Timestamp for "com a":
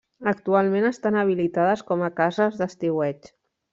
1.91-2.11